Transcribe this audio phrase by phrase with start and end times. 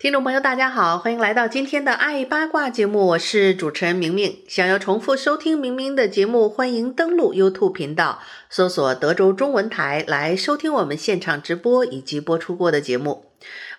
[0.00, 4.38] 听众朋友，大家好，欢迎来到今天的爱八卦节目，我是主持人明明。
[4.48, 8.18] 想要重复收听明明的节目，欢迎登录 YouTube 频道，
[8.48, 13.29] 搜索德州中文台来收听我们现场直播以及播出过的节目。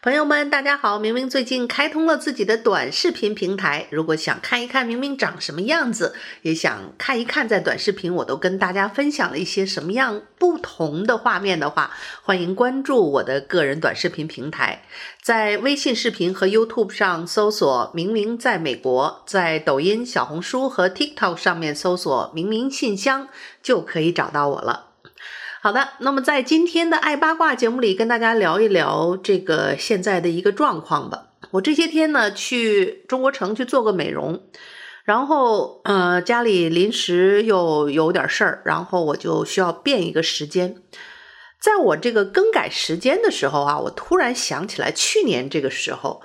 [0.04, 0.98] 朋友们，大家好！
[0.98, 11.92] 明明最近开通了自己的短视频平台，如果想看一看明明长什么样子，也想看一看在短视频我都跟大家分享了一些什么样不同的画面的话，
[12.24, 14.84] 欢迎关注我的个人短视频平台，
[15.22, 23.28] 在微信视频和 YouTube 上搜索“明明在美国”，在抖音、小红书和 TikTok 上面搜索“明明信箱”
[23.62, 24.88] 就可以找到我了。
[25.64, 31.28] 好的，那么在今天的爱八卦节目里，跟大家聊一聊这个现在的一个状况吧。
[31.52, 34.42] 我这些天呢去中国城去做个美容，
[35.04, 40.78] 然后呃家里临时又有点事儿，然后我就需要变一个时间。
[41.60, 46.24] 在我这个更改时间的时候啊，我突然想起来去年这个时候。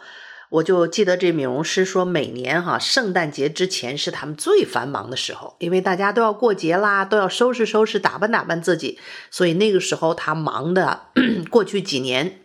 [0.57, 8.99] 我就记得这美容师说，每年哈圣诞节之前是他们最繁忙的时候，因为大家都要过节啦，都要收拾收拾、打扮打扮自己，
[9.31, 11.09] 所以那个时候他忙的。
[11.51, 12.41] 过去几年，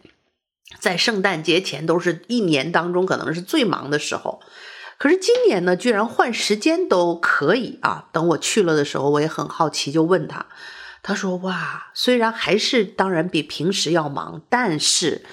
[0.79, 4.41] 在圣诞节前都是一年当中可能是最忙的时候。
[4.97, 8.09] 可是今年呢，居然换时间都可以啊！
[8.11, 10.47] 等我去了的时候，我也很好奇，就问他，
[11.01, 15.23] 他说：“哇，虽然还是当然比平时要忙，但是。”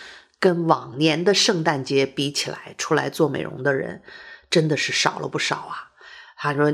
[0.40, 4.02] 跟往年的圣诞节比起来，出来做美容的人
[4.50, 5.90] 真的是少了不少啊。
[6.36, 6.72] 他说：“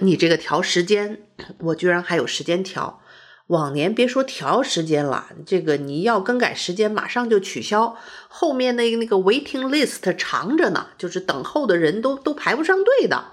[0.00, 1.22] 你这个调时间，
[1.58, 3.00] 我居然还有时间调。
[3.48, 7.96] 往年别说调时间了，这个你要更改时间，马上就取消，
[8.28, 13.32] 后面那个那个 waiting list 长着呢，就是等候的人都都排不上队的。”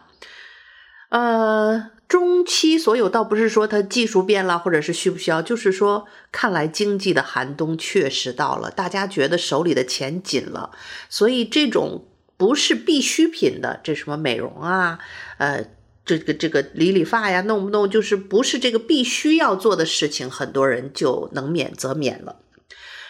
[1.10, 1.93] 呃。
[2.08, 10.72] 中期所有倒不是说它技术变了，或者是需不需要，就是说看来经济的寒冬确实到了，大家觉得手里的钱紧了，
[11.10, 12.06] 所以这种
[12.38, 15.00] 不是必需品的，这什么美容啊，
[15.38, 15.66] 呃，
[16.06, 22.36] 这个这个理理发呀，弄不弄就是不是这个必须要做的事情，很多人就能免则免了。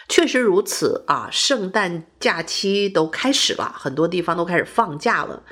[0.08, 5.42] 确实如此啊，圣诞假期都开始了，很多地方都开始放假了。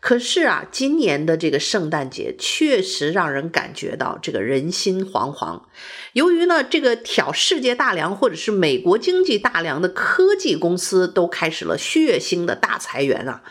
[0.00, 5.62] 可是啊，今年的这个圣诞节确实让人感觉到这个人心惶惶。
[6.12, 13.42] 由于呢，这个挑世界大梁或者是美国经济大梁的科技公司都开始了血腥的大裁员啊，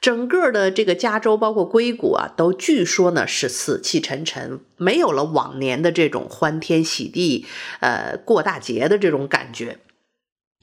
[0.00, 7.46] 整个的这个加州包括硅谷啊，都据说呢是死气沉沉，没有了往年的这种欢天喜地，
[7.80, 9.78] 呃，过大节的这种感觉。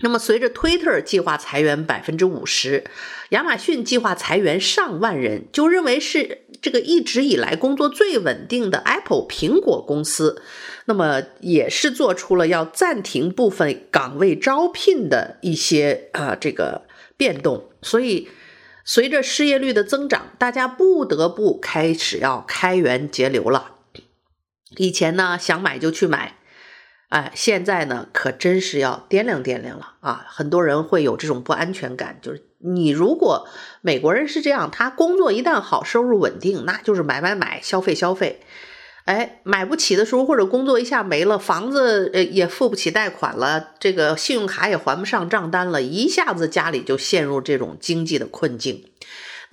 [0.01, 2.83] 那么，随着 Twitter 计划裁员百分之五十，
[3.29, 10.41] 亚马逊计划裁员上万人，就认为是这个一直以来工作最稳定的 Apple 苹果公司，
[10.85, 16.85] 那么也是做出了要暂停部分岗位招聘的一些啊这个
[17.15, 17.69] 变动。
[17.81, 18.27] 所以，
[18.83, 23.75] 随着失业率的增长，大家不得不开始要开源节流了。
[24.77, 26.37] 以前呢，想买就去买。
[27.11, 30.25] 哎，现在呢，可真是要掂量掂量了啊！
[30.29, 33.49] 很多人会有这种不安全感，就是你如果
[33.81, 38.39] 美国人是这样，他工作一旦好，收入稳定，那就是买买买，消费消费。
[39.03, 48.85] 哎，买不起的时候，或者工作一下没了，房子呃也付不起贷款了，这个信用卡也还不上账单了，一下子家里就陷入这种经济的困境。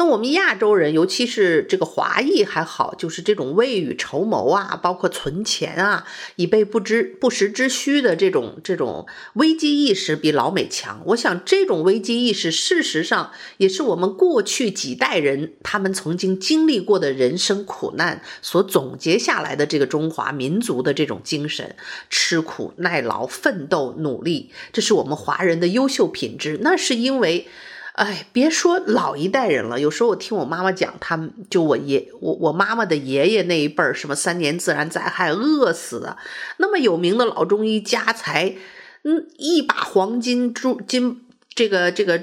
[0.01, 11.03] 那我们亚洲人，尤其是这个华裔还好，就是这种未雨绸缪啊，包括存钱啊，以备不知不时之需的这种这种危机意识比老美强。
[11.07, 21.75] 我想这种危机意识，事实上也是我们过去几代人他们曾经经历过的人生苦难所总结下来的这个中华民族的这种精神：
[22.09, 26.61] 吃苦耐劳、奋斗努力，这是我们华人的优秀品质。
[26.63, 27.49] 那是因为。
[27.99, 36.17] 哎，别说老一代人了，有时候我听我妈妈讲，他们就我爷我我妈妈的爷爷那一辈儿，什么三年自然灾害饿死的，
[36.59, 38.55] 那么有名的老中医家财，
[39.03, 42.23] 嗯，一把黄金珠金这个这个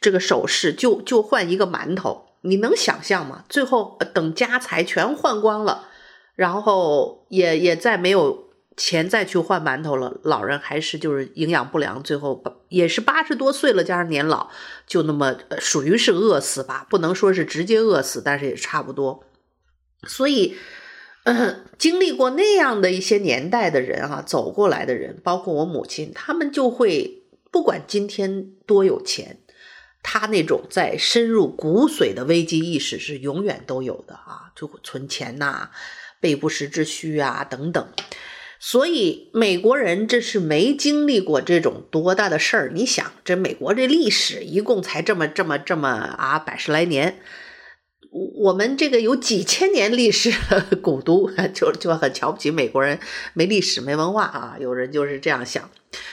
[0.00, 3.44] 这个首饰就就换一个馒头，你能想象吗？
[3.50, 5.88] 最后等家财全换光了，
[6.34, 8.44] 然后也也再没有
[8.78, 14.50] 钱再去换馒头了，老人还是就是营养不良，最后把也是八十多岁了，加上年老，
[14.86, 19.24] 就那么属于是饿死吧，不能说是直接饿死，但是也差不多。
[20.08, 20.56] 所以，
[21.78, 27.22] 经历过那样的一些年代的人啊，走过来的人，包括我母亲，他们就会
[27.52, 29.38] 不管今天多有钱，
[30.02, 35.70] 他那种在深入骨髓的危机意识是永远都有的啊，就存钱呐、
[36.18, 37.92] 备不时之需啊等等。
[38.64, 42.70] 所以美国人这是没经历过这种多大的事儿。
[42.72, 47.18] 你想，这美国这历史一共才这么这么这么啊百十来年，
[48.12, 53.00] 我我们这个有几千年历史的 古都， 就就很瞧不起美国人
[53.34, 54.56] 没历史没文化啊。
[54.60, 55.68] 有人就是这样想。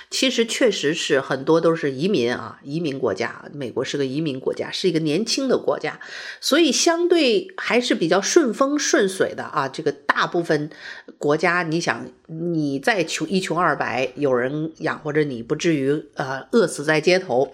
[0.10, 3.46] 其实确实是很多都是移民啊，移民国家。
[3.54, 6.00] 美国是个移民国家，是一个年轻的国家，
[6.42, 9.68] 所以相对还是比较顺风顺水的啊。
[9.68, 10.72] 这个大部分
[11.20, 17.54] 国家，你想你再穷一穷二白，有人养活着你，不至于呃饿死在街头。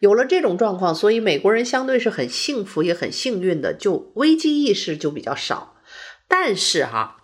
[0.00, 5.76] 有了这种状况，所以美国人相对是很幸福也很幸运的，就危机意识就比较少。
[6.26, 7.18] 但是哈，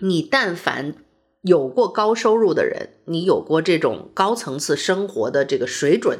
[0.00, 0.94] 你但凡。
[1.42, 6.18] 有过高收入的人，你有过这种高层次生活的这个水准，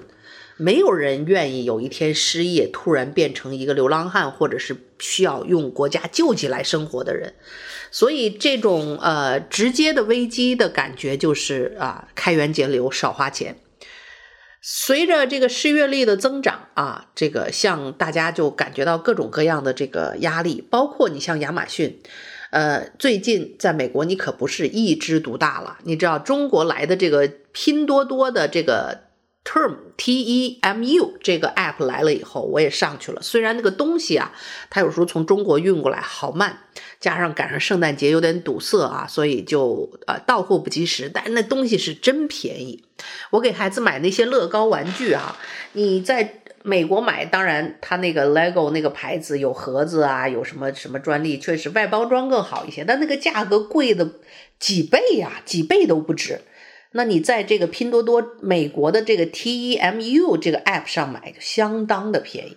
[0.56, 7.34] 没有人愿意有一天失业，突然变成一个流浪汉，或者是需要用国家救济来生活的人。
[7.90, 13.56] 所以，这种呃直接的危机的感觉就是啊，开源节流，少花钱。
[14.62, 22.00] 随着这个失业率的增长啊，这个像大家就感觉到各种各样的这个压力，包括你像亚马逊。
[22.50, 25.78] 呃，最近在美国，你可不是一枝独大了。
[25.84, 29.04] 你知道中国来的这个拼多多的这个
[29.44, 33.22] Term T E M U 这个 app 来了以后，我也上去了。
[33.22, 34.32] 虽然那个东西啊，
[34.68, 36.58] 它有时候从中国运过来好慢，
[36.98, 41.08] 加上赶上圣诞节有点堵塞啊，所以就呃到货不及时。
[41.12, 42.84] 但那东西是真便宜。
[43.30, 45.38] 我给孩子买那些乐高玩具啊，
[45.74, 46.36] 你在。
[46.62, 54.10] 美国买，当然它那个 Lego 那个牌子有盒子啊，有什么什么专利，确实外包装更好一些，但那个价格贵的
[54.58, 56.42] 几倍呀，几倍都不止。
[56.92, 62.56] 那你在这个拼多多美国的这个 TEMU 这个 app 上买，就相当的便宜。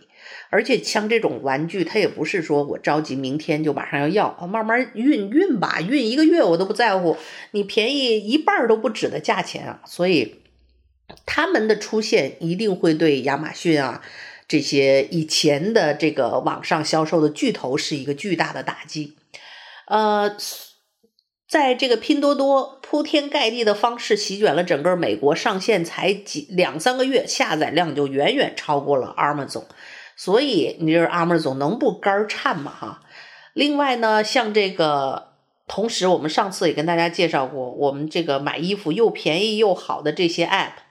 [0.49, 7.15] 而且像这种玩具，它也不是说我着急明天就马上要要，慢慢运运吧，运一个月我都不在乎，
[7.51, 10.42] 你便宜一半都不止的价钱啊，所以。
[11.25, 14.01] 他们的出现一定会对亚马逊啊
[14.47, 19.15] 这些以前的这个网上销售的巨头是一个巨大的打击。
[19.87, 20.35] 呃，
[21.47, 29.65] 在这个拼多多铺天盖地的方式席卷了整个美国，上线才几两三个月，下载量就远远超过了 Amazon。
[30.15, 32.71] 所以你这 Amazon 能不肝颤吗？
[32.71, 33.01] 哈。
[33.53, 35.29] 另外呢，像这个，
[35.67, 40.82] 同时我们上次也跟大家介绍过，我们这个买衣服又便宜又好的这些 App。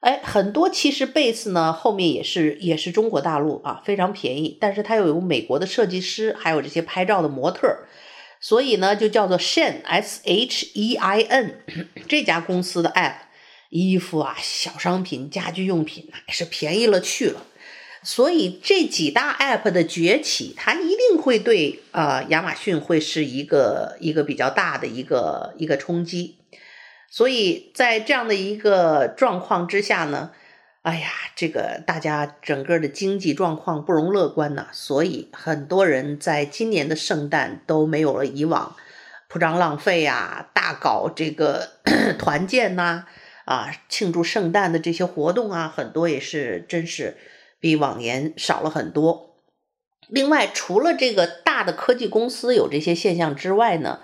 [0.00, 7.80] 哎，很多其实贝斯呢，后面也是也是中国大陆啊，非常便宜，但是它又有美国的设计师，还有这些拍照的模特，
[8.40, 11.60] 所以呢就叫做 Shein S H E I N
[12.08, 13.16] 这家公司的 app，
[13.68, 17.44] 衣服啊、小商品、家居用品还是便宜了去了，
[18.02, 26.36] 所以这几大 app 的崛起，它一定会对呃亚马逊会是一个一个比较大的一个一个冲击。
[27.10, 30.30] 所以在这样的一个状况之下呢，
[30.82, 34.68] 哎呀，这个大家整个的经济状况不容乐观呐。
[34.72, 38.76] 所以很多人在今年的圣诞都没有了以往
[39.28, 41.72] 铺张浪费啊，大搞这个
[42.16, 43.04] 团建呐，
[43.44, 47.16] 啊，庆祝圣诞的这些活动啊，很多也是真是
[47.58, 49.36] 比往年少了很多。
[50.08, 54.00] 另外，除了这个大的科技公司有这些现象之外呢，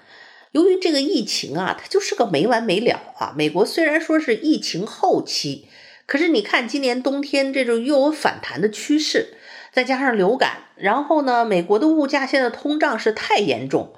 [0.53, 3.35] 由于这个疫情啊，它就是个没完没了啊。
[3.37, 5.69] 美国虽然说是疫情后期，
[6.07, 9.35] 可是你看今年冬天这种又有反弹的趋势，
[9.73, 13.93] 再加上流感，然后呢，美国的物价现在通胀是太严重。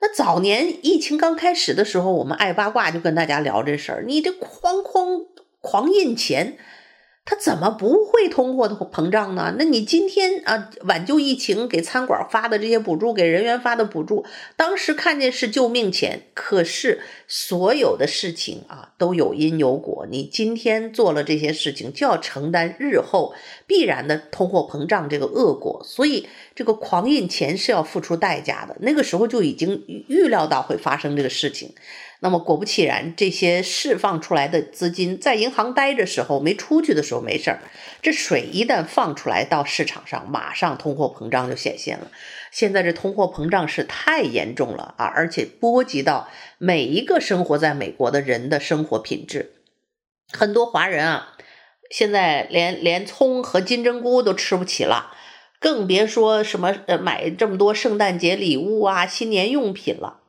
[0.00, 5.26] 那早年疫情刚开始的时候，我们爱八卦就跟大家聊这事儿，你这哐哐
[5.60, 6.56] 狂印钱。
[7.24, 9.54] 他怎么不会通货膨胀呢？
[9.56, 14.24] 那你今天啊，挽救疫情给餐馆发的这些补助，给人员发的补助，
[14.56, 20.04] 当时看见是救命钱，可是所有的事情啊都有因有果。
[20.10, 23.32] 你今天做了这些事情，就要承担日后
[23.68, 25.80] 必然的通货膨胀这个恶果。
[25.84, 26.26] 所以
[26.56, 28.76] 这个狂印钱是要付出代价的。
[28.80, 31.72] 那个时候就已经预料到会发生这个事情。
[32.24, 37.58] 那么果不其然，这些释放出来的资金在银行待着时候没出去的时候没事儿，
[38.00, 42.12] 这水一旦放出来到市场上，马上通货膨胀就显现了。
[42.52, 49.54] 现在这通货膨胀是太严重了啊，而且波及到每一个生活在美国的人的生活品质。
[50.32, 51.36] 很多华人啊，
[51.90, 55.12] 现在连连葱和金针菇都吃不起了，
[55.58, 60.20] 更别说什么呃买这么多圣诞节礼物啊、新年用品了。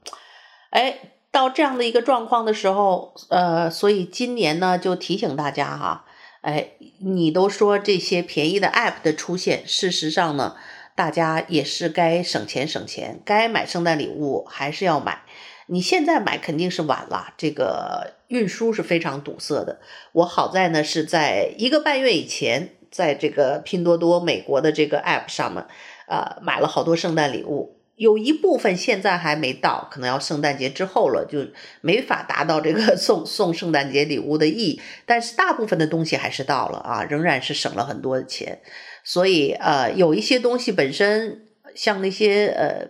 [0.71, 1.11] 哎。
[1.33, 6.05] 到这样的一个状况的时候，呃，所以今年呢，就提醒大家哈，
[6.41, 10.55] 哎，你都说这些便宜的 App 的出现，事实上呢，
[10.95, 15.23] 大家也是该省钱省钱，该买圣诞礼物还是要买。
[15.65, 19.79] 你现在买肯定是晚了，这个运输是非常堵塞的。
[20.11, 25.65] 我好在呢是在一个半月以前，在这个拼多多美国的这个 App 上面，
[26.07, 27.79] 呃，买了好多圣诞礼物。
[27.95, 31.47] 有一部分现在还没到，可能要圣诞节之后了，就
[31.81, 34.81] 没法达到这个 送送圣诞节礼物的意义。
[35.05, 38.61] 但是大部分的东西还是到了啊，仍然是省了很多的钱。
[39.03, 41.45] 所以呃，有一些东西本身
[41.75, 42.87] 像那些呃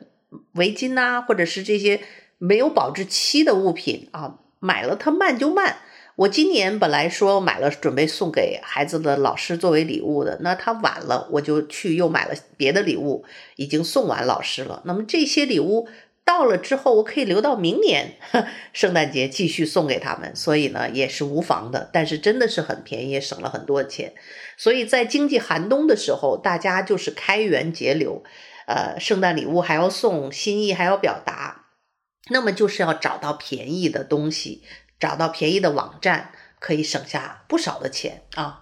[0.54, 2.00] 围巾呐，或者是这些
[2.38, 5.78] 没有保质期的物品啊，买了它慢就慢。
[6.16, 14.84] 我今年本来说买了准备送给孩子的老师作为礼物的，那他晚了，我就去又买了别的礼物，已经送完老师了。
[14.86, 15.88] 那么这些礼物
[16.24, 18.14] 到了之后，我可以留到明年
[18.74, 21.90] 圣诞节继续送给他们，所以呢也是无妨的。
[21.92, 24.14] 但是真的是很便宜，省了很多钱。
[24.56, 28.24] 所以在经济寒冬的时候，大家就是开源节流，
[28.68, 31.66] 呃，圣诞礼物还要送，心意还要表达，
[32.30, 34.62] 那么就是要找到便宜的东西。
[35.04, 38.62] 找到便宜的网站，可以省下不少的钱啊。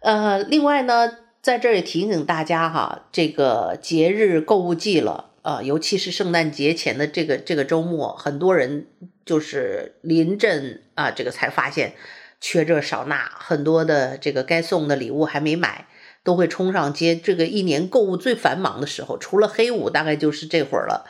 [0.00, 1.10] 呃，另外呢，
[1.40, 8.88] 在这儿也提醒大家哈，这个节日购物季了，呃，尤其是圣诞节前的这个这个周末，很多人
[9.24, 11.94] 就是临阵啊，这个才发现
[12.38, 15.86] 缺这少那，很多的这个该送的礼物还没买，
[16.22, 17.16] 都会冲上街。
[17.16, 21.06] 这个一年购物最繁忙的时候，除了黑五，大概就是这会儿了。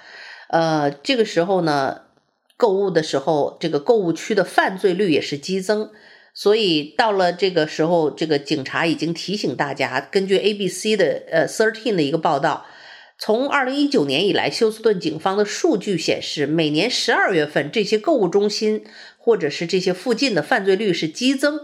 [0.50, 2.02] 呃，这个时候呢。
[2.62, 5.90] 购物的时候，这个购物区的犯罪率也是激增，
[6.32, 12.64] 所以到了这个时候，这个警察已经提醒大家，根据 ABC 的呃 Thirteen 的一个报道，
[13.18, 18.84] 从二零一九年以来，休斯顿警方的数据显示，每年十二月份这些购物中心
[19.18, 21.62] 或者是这些附近的犯罪率是激增。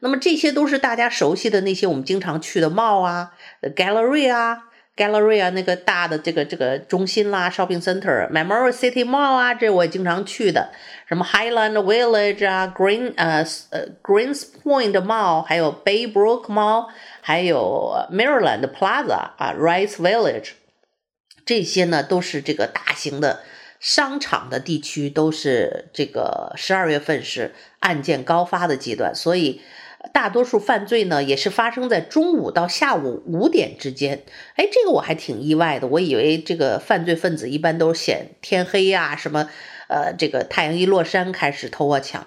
[0.00, 3.32] 那么这些都是大家熟悉的那些我们经常去的 mall 啊
[3.74, 4.64] ，gallery 啊。
[4.96, 10.70] Galleria 那个大的这个这个中心啦，Shopping Center，Memorial City Mall 啊，这我也经常去的。
[11.08, 16.86] 什么 Highland Village 啊，Green 呃呃 Greenspoint Mall，还有 Baybrook Mall，
[17.20, 20.50] 还有 Maryland Plaza 啊，Rice Village，
[21.44, 23.40] 这些呢都是这个大型的
[23.80, 29.60] 商场的地区，都是这个十二月份是案件高发的阶段，所以。
[30.12, 34.22] 大多数犯罪呢，也是发生在中午到下午五点之间。
[34.54, 35.86] 哎，这个我还挺意外的。
[35.88, 39.48] 我以为这个犯罪分子一般都是显天黑呀，什么，
[39.88, 42.26] 呃，这个太阳一落山开始偷啊抢。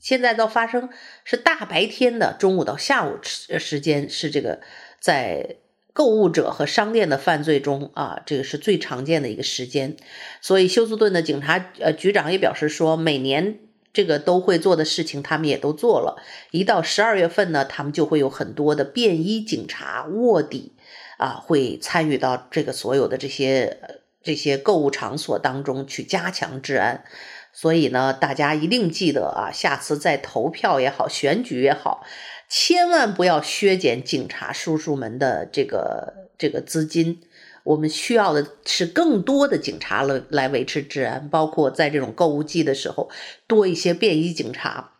[0.00, 0.88] 现在倒发生
[1.24, 4.60] 是大白天的中午到下午时时间，是这个
[4.98, 5.56] 在
[5.92, 9.96] 购物者和商店的犯罪中啊，这个是最常见的一个时间。
[10.40, 13.58] 所以休斯顿的警察呃局长也表示说，每年。
[13.92, 16.22] 这个都会做的事情，他们也都做了。
[16.52, 20.72] 一到十二月份呢，他们就会有很多的便衣警察卧底
[21.18, 27.04] 啊，会参与到这个所有的这些这些购物场所当中去加强治安。
[27.52, 32.06] 所以呢，大家一定记得啊，下次再投票也好，选举也好，
[32.48, 37.20] 千万不要削减警察叔叔们的这个这个资金。
[37.62, 43.10] 我们需要的是更多的警察来来维持治安，包括在这种购物季的时候，
[43.46, 44.92] 多一些便衣警察，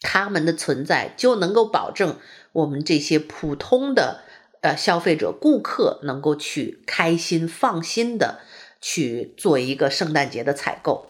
[0.00, 2.16] 他们的存在就能够保证
[2.52, 4.22] 我们这些普通的
[4.60, 8.40] 呃消费者顾客能够去开心放心的
[8.80, 11.08] 去做一个圣诞节的采购。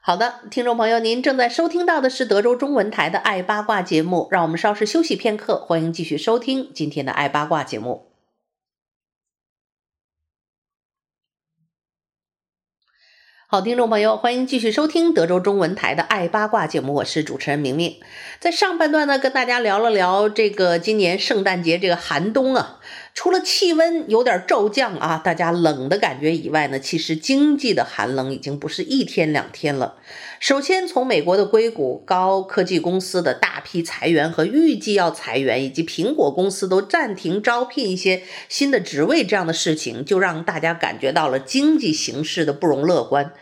[0.00, 8.13] 好的，听众朋友，您正在收听到的是德州中文台的爱八卦节目，让我们稍事休息片刻，欢迎继续收听今天的爱八卦节目。
[13.46, 17.96] 好，听众朋友，欢迎继续收听德州中文台的《爱八卦》节目，我是主持人明明。
[18.40, 22.80] 在上半段呢，跟大家聊了聊这个今年圣诞节这个寒冬啊。
[23.12, 29.96] 除了气温有点骤降啊，大家冷的感觉以外呢，其实经济的寒冷已经不是一天两天了。
[30.44, 43.32] 首先，从美国的硅谷高科技公司的大批裁员和预计要裁员，以及苹果公司都暂停招聘一些新的职位这样的事情，就让大家感觉到了经济形势的不容乐观。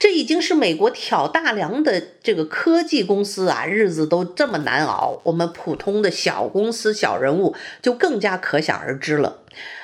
[0.00, 9.42] 这已经是美国挑大梁的这个科技公司啊，日子都这么难熬，我们普通的小公司、小人物就更加可想而知了。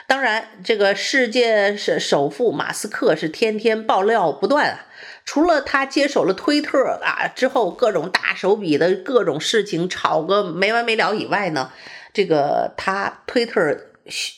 [0.09, 4.87] 当然，这个世界首富马斯克是天天爆料不断啊。
[5.25, 11.73] 除了他接手了推特啊之后，各种大手笔的各种事情吵个没完没了以外呢，
[12.13, 13.77] 这个他推特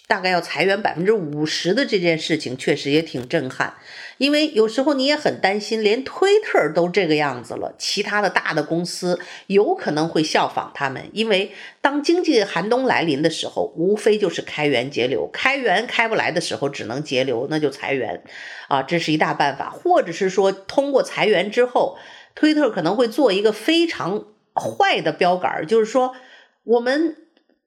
[0.07, 3.75] 大概要裁员百分之五十的这件事情，确实也挺震撼。
[4.19, 11.11] 因为有时候你也很担心，连推特都这个样子了，其他的大的公司有可能会效仿他们。
[11.13, 18.23] 因为当经济寒冬来临的时候，无非就是开源节流，开源开不来的时候，只能节流，那就裁员，
[18.69, 19.69] 啊，这是一大办法。
[19.69, 21.99] 或者是说，通过裁员之后，
[22.35, 26.15] 推特可能会做一个非常坏的标杆，就是说
[26.63, 27.17] 我们。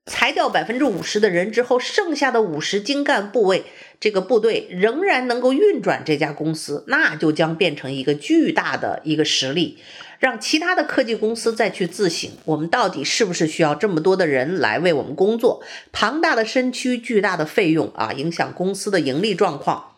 [0.09, 3.63] 裁掉百分之五十的人之后，剩下的五十精干部位，
[3.99, 9.77] 这个部队仍然能够运转这家公司，那就将变成一个巨大的一个实力，
[10.17, 15.63] 让其他的科技公司再去自省，我们到底是不是需要这么多的人来为我们工作？
[15.91, 19.93] 庞大的身躯，巨大的费用啊，影响公司的盈利状况。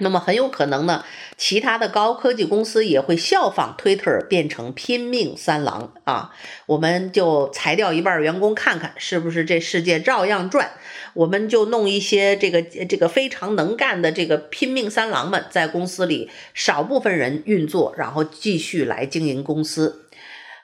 [0.00, 1.04] 那么很有可能呢，
[1.36, 6.30] 其他的高科技公司也会效仿 Twitter 变成拼命三郎啊！
[6.66, 10.70] 我们就裁掉一半员工，看看是不是这世界照样转。
[11.14, 20.04] 我们就弄一些这个这个非常能干的这个拼命三郎们在公司里少部分人运作，然后继续来经营公司。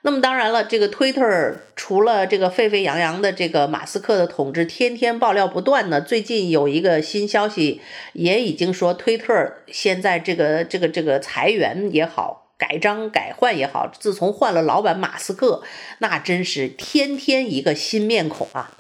[0.06, 5.98] 那么当然了，这个 Twitter 除了这个沸沸扬扬的这个马斯克的统治，天天爆料不断呢。
[5.98, 7.80] 最近有一个新消息，
[8.12, 15.62] 也已经说 Twitter 现在这个这个这个裁员也好，改章改换也好，自从换了老板马斯克，
[16.00, 18.76] 那真是天天一个新面孔啊。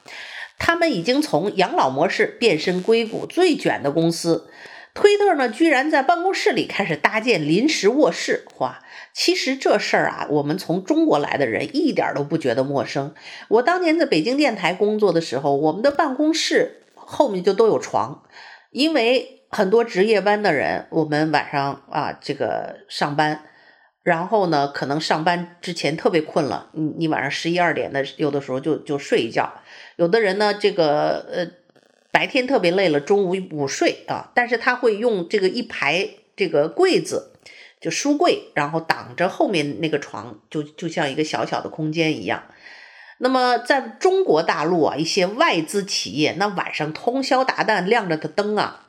[0.58, 4.50] 他们已经从养老模式变身硅谷最卷的公司。
[4.94, 8.78] 推特呢，居然在办公室里开始搭建临时卧室，哇！
[9.12, 13.12] 其实这事儿啊，我们从中国来的人一点都不觉得陌生。
[13.48, 18.22] 我当年在北京电台工作的时候，我们的办公室后面就都有床，
[18.70, 23.42] 因为很多值夜班的人，我们晚上啊这个上班，
[24.04, 29.54] 然后呢，可能上班之前特别困了，你你晚上十一二点的，有的时候就就睡一觉。
[29.96, 31.63] 有的人呢，这个呃。
[32.14, 37.32] 白天特别累了，中午午睡啊，但是他会用这个一排这个柜子，
[37.80, 42.44] 就书柜，然后挡着后面那个床，就就像一个小小的空间一样。
[43.18, 48.83] 那么在中国大陆啊，一些外资企业，那晚上通宵达旦亮着的灯啊。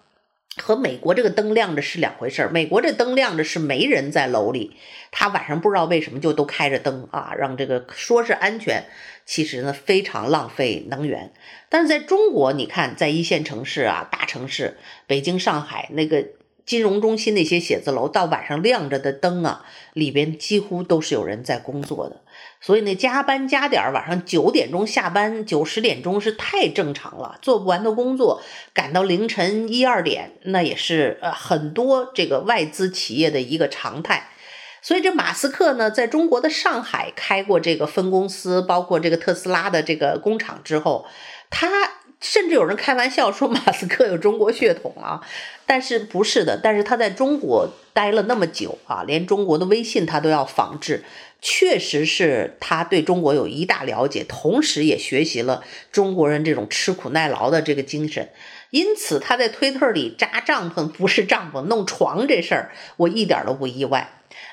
[0.62, 2.50] 和美国这个灯亮着是两回事儿。
[2.50, 4.76] 美国这灯亮着是没人在楼里，
[5.12, 8.86] 他晚上不知道为什么就都开着灯啊，让这个说是安全，
[9.26, 11.34] 其实呢非常浪费能源。
[11.68, 16.26] 但是在中国，你看在一线城市啊、大城市，北京、上海那个
[16.66, 22.22] 金融中心那些写字楼，到晚上亮着的灯啊，里边几乎都是有人在工作的。
[22.66, 27.38] 所以那加班加点，晚上九点钟下班，九十点钟是太正常了。
[27.40, 28.42] 做不完的工作，
[28.74, 34.32] 赶到凌晨一二点，那也是呃很多这个外资企业的一个常态。
[34.82, 41.06] 所以这马斯克呢，在中国的上海开过这个分公司，包括这个特斯拉的这个工厂之后，
[41.52, 41.70] 他
[42.20, 45.22] 甚至有人开玩笑说马斯克有中国血统啊，
[45.68, 46.60] 但是不是的。
[46.64, 51.04] 但是他在中国待了那么久啊，连中国的微信他都要仿制。
[51.48, 58.30] 确实是他对中国有一大了解，同时也学习了中国人这种吃苦耐劳的这个精神，
[58.72, 64.10] 因此他在推特里扎帐篷不是帐篷，弄床这事儿我一点都不意外。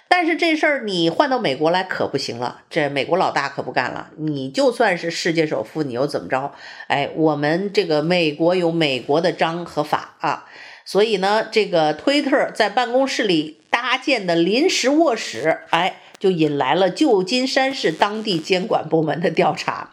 [0.06, 4.10] 但是这事儿你换到美国来可不行了，这美国老大可不干了。
[4.18, 6.52] 你就算是世界首富，你又怎么着？
[6.88, 10.44] 哎，我们这个美国有美国的章和法啊，
[10.84, 15.96] 所以呢，这个推特在办公室里搭建的临时卧室，哎。
[16.22, 19.90] 就引来了旧金山市当地监管部门的调查，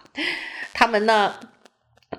[0.75, 1.39] 他们呢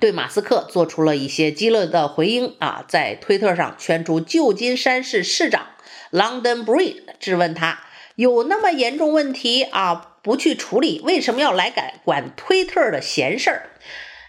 [0.01, 5.65] 对马斯克做出了一些激烈的回应啊，在推特上圈出旧金山市市长
[6.11, 7.85] London Breed 质问他
[8.17, 13.71] 有那么严重问题啊，不去处理，为什么要来管管推特的闲事儿？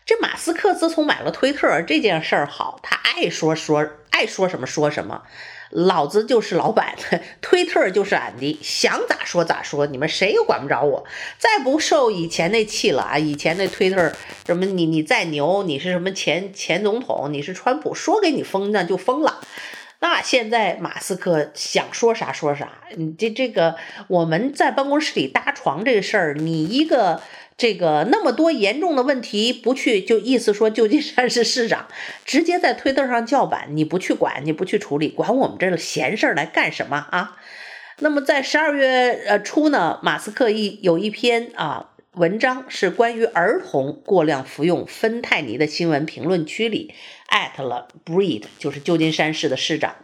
[0.05, 5.23] 这马斯克自从买了推特这件事儿好，他爱说说，爱说什么说什么。
[5.71, 6.95] 老子就是老板，
[7.41, 11.03] 推特就是俺的，想咋说咋说，你们谁也管不着我。
[11.37, 13.17] 再不受以前那气了啊！
[13.17, 14.11] 以前那推特
[14.45, 19.41] 什么你你再牛，你是什么前前总统，你是川普，说给你封那就封了。
[19.99, 23.75] 那现在马斯克想说啥说啥，你这这个
[24.07, 27.21] 我们在办公室里搭床这个事儿，你一个。
[27.61, 31.87] 这个那么多严重的问题不去，就意思说旧金山市市长
[32.25, 37.37] 直接在推特上叫板，你不去管，你不去处理，管我们这个闲事儿来干什么啊？
[37.99, 46.95] 那么在十二月呃初呢，马斯克一有一篇啊文章是关于儿童过量服用芬太尼的新闻，评论区里
[47.27, 49.97] 艾特了 Breed，就是旧金山市的市长。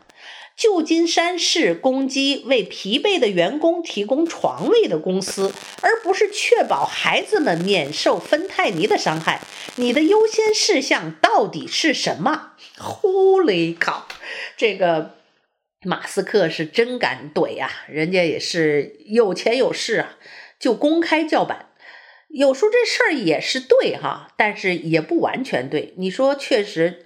[0.58, 9.42] 旧金山市攻击为疲惫的员工提供床位的公司，而不是确保孩子们免受芬太尼的伤害。
[9.76, 12.54] 你的优先事项到底是什么？
[12.80, 14.08] 呼雷靠，
[14.58, 15.18] 这个
[15.84, 17.86] 马斯克是真敢怼呀、啊！
[17.88, 20.18] 人家也是有钱有势啊，
[20.60, 21.68] 就公开叫板。
[22.30, 25.94] 有时候这事儿也是对哈，但是也不完全对。
[25.98, 27.04] 你说确实。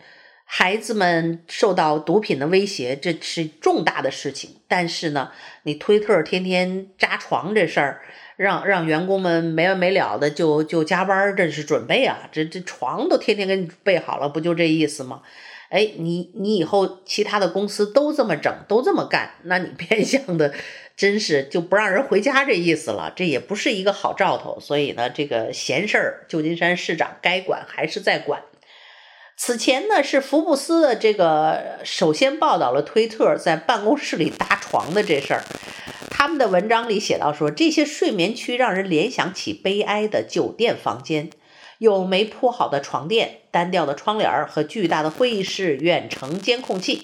[0.53, 4.57] 孩子们受到毒品的威胁，这是重大的事情。
[4.67, 5.31] 但是呢，
[5.63, 8.01] 你推特天天扎床这事儿，
[8.35, 15.21] 让让员工们没完没了的就就加班，这是准备啊，这这床都天天给你备好了，不就这意思吗？
[15.69, 20.53] 哎，你你以后其他的公司都这么整，都这么干，那你变相的
[20.97, 24.59] 真是就不让人回家这意思了，这也不是一个好兆头。
[24.59, 28.41] 所以呢，这个闲事儿，旧金山市长该管还是在管。
[29.43, 35.41] 此前呢，是福布斯的这个首先报道了推特在办公室里搭床的这事儿。
[36.11, 41.31] 他们的文章里写到说，这些睡眠区让人联想起悲哀的酒店房间，
[41.79, 47.01] 有没铺好的床垫、单调的窗帘和巨大的会议室远程监控器。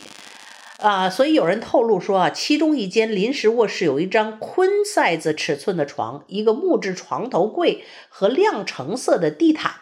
[0.78, 9.78] 啊，所以有人透露说啊，其中一间临时卧室有一张 queen size 尺寸的床，一个木质床头柜和亮橙色的地毯。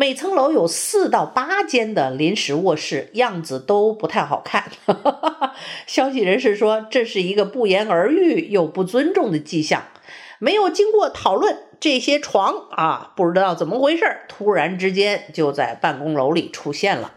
[0.00, 4.64] 每层楼有四到八间的临时卧室，样子都不太好看。
[5.86, 9.82] 消息人士说，这是一个不言而喻又不尊重的迹象。
[10.38, 17.12] 没有经过讨论，这些床啊，不知道怎么回事，突然之间就在办公楼里出现了。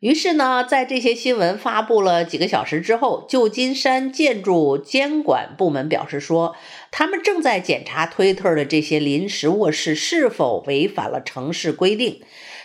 [0.00, 6.54] 于是呢，在这些新闻发布了几个小时之后，旧金山建筑监管部门表示说，
[6.90, 12.20] 他们正在检查推特的这些临时卧室是否违反了城市规定。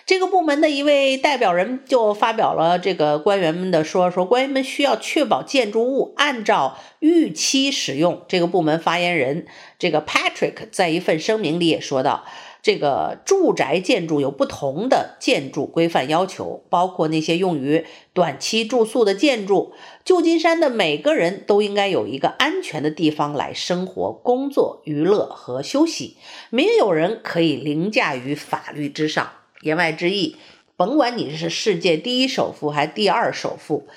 [0.05, 8.23] 这个部门的一位代表人就发表了这个官员们的说说，官员们需要确保建筑物按照预期使用。
[8.27, 9.45] 这个部门发言人
[9.79, 12.25] 这个 Patrick 在一份声明里也说道。
[12.61, 19.73] 这个住宅建筑有不同的建筑规范要求，包括那些用于短期住宿的建筑。
[20.05, 26.17] 旧金山的每个人都应该有一个安全的地方来生活、工作、娱乐和休息。
[26.51, 29.31] 没有人可以凌驾于法律之上。
[29.61, 30.35] 言外之意，
[30.75, 33.87] 甭管你是世界第一首富还是第二首富，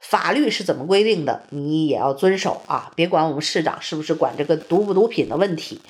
[0.00, 2.92] 法律是怎么规定的，你也要遵守啊！
[2.94, 5.80] 别管我们市长是不是管这个毒不毒品的问题。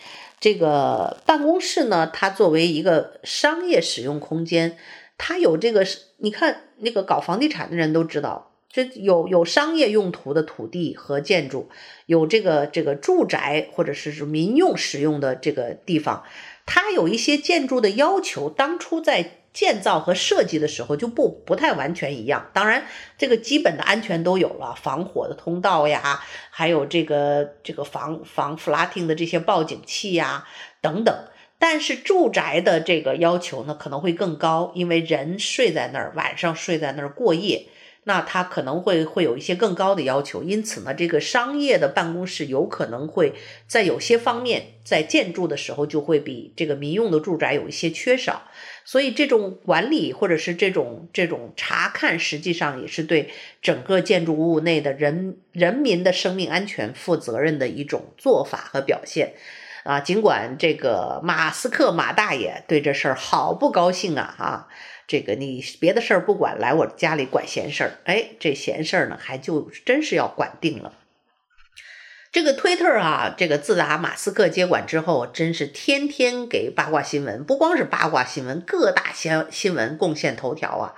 [0.45, 4.77] 这个办公室呢，它作为一个商业使用空间，
[5.17, 5.87] 它有这个，
[6.19, 11.71] 你看那个搞房地产的人都知道，这有有商业用途的土地和建筑，
[12.05, 16.25] 有这个这个住宅或者是民用使用的这个地方，
[16.67, 19.39] 它有一些建筑的要求，当初在。
[19.55, 22.85] 建造和设计的时候就不不太完全一样，当然
[23.17, 30.47] 这个基本的安全都有了，防火的通道呀，还有这个这个防防 flooding 的这些报警器呀
[30.83, 31.29] 等等。
[31.57, 37.69] 但是住宅的这个要求呢可能会更高，因为人睡在那儿，晚上睡在那儿过夜。
[38.07, 43.33] 那他可能会会有一些更高的要求，因此呢，这个商业的办公室有可能会
[43.67, 48.43] 在有些方面在建筑的时候就会比这个民用的住宅有一些缺少，
[48.85, 53.31] 所以这种管理或者是这种这种查看，实际上也是对
[53.63, 59.33] 整个建筑物内的人人民的生命安全负责任的一种做法和表现
[59.85, 60.01] 啊。
[60.01, 64.69] 尽管这个马斯克马大爷对这事儿好不高兴啊啊！
[65.07, 70.95] 这个你别的事儿不管，来我家里管闲事儿，哎，这闲事儿呢，还就真是要管定了。
[72.35, 80.95] 这个推特啊，这个自打马斯克接管之后，真是天天给八卦新闻，不光是八卦新闻，各大新新闻贡献头条啊，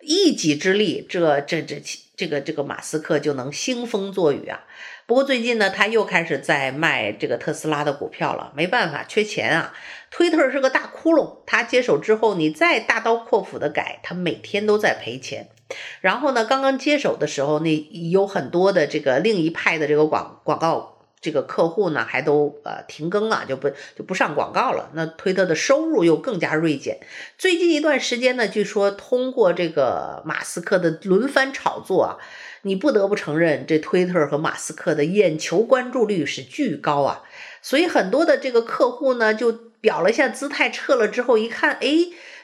[0.00, 1.82] 一己之力，这这这
[2.16, 4.64] 这个这个马斯克就能兴风作雨啊。
[5.04, 8.50] 不过最近呢，他又开始在卖这个特斯拉的股票了。
[8.56, 9.74] 没办法，缺钱啊。
[10.10, 15.50] 推特是个大窟窿，他接手之后，你再大刀阔斧的改，他每天都在赔钱。
[16.00, 17.76] 然后呢，刚刚接手的时候，那
[18.10, 24.90] 有很多的这个另一派的这个广广告这个客户呢，还都呃停更了，就不就不上广告了。
[24.94, 26.98] 那推特的收入又更加锐减。
[27.38, 32.16] 最近一段时间呢，据说通过这个马斯克的轮番炒作啊。
[32.62, 37.22] 你不得不承认，这推特和马斯克的眼球关注率是巨高啊，
[37.62, 41.88] 所以很多的这个客户呢，就表了一下姿态，撤了之后一看，哎，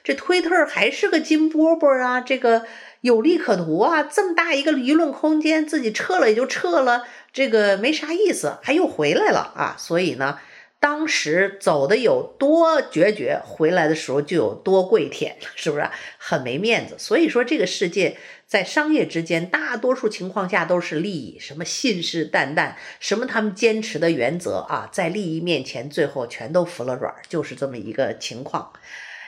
[0.02, 2.62] 这推特还是个金饽饽啊，这个
[3.00, 10.38] 有利可图啊，这么大一个舆论空间，自己撤了也就撤了，这个没啥意思，还又回来了啊，所以呢。
[10.78, 16.94] 当时走的有多决绝，回来的时候就有多跪舔，是不是很没面子？
[16.98, 28.70] 所以说，这个世界在商业之间，大多数情况下都是利益，什么信誓旦旦，什么他们坚持的原则啊，在利益面前，最后全都服了软，就是这么一个情况。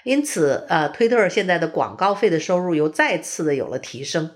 [0.09, 4.31] 因此，呃，推特现在的广告费的收入又再次的有了提升，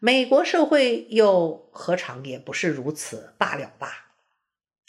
[0.00, 4.08] 美国社会又何尝也不是如此罢了吧？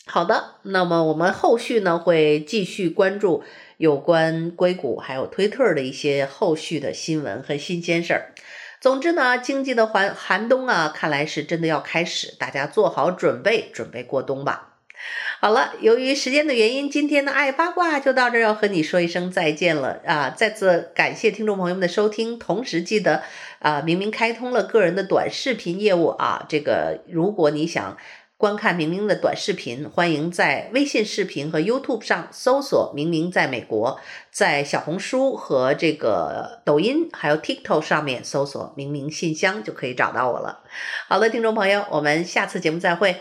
[0.06, 3.46] 好的，那么我们后续呢，会继续关注
[3.78, 8.34] 有关硅谷还有推特的一些后续的新闻和新鲜事儿。
[8.82, 14.69] 总之呢，经济的寒寒冬啊，看来是真的要开始，大家做好准备，准备过冬吧。
[15.40, 20.30] 好了，由于时间的原因，今天的爱八卦就到这儿，要和你说一声再见了啊！
[20.30, 23.24] 再次感谢听众朋友们的收听，同时记得
[23.60, 27.98] 啊，明明开通了个人的短视频业务啊，这个如果你想。
[28.40, 34.00] 观看明明的短视频，欢迎在微信视频和 YouTube 上搜索“明明在美国”，
[34.32, 40.64] 在小红书和这个抖音还有 TikTok 上面搜索“明明信箱”就可以找到我了。
[41.10, 43.18] 好了，听众朋友，我们下次节目再会。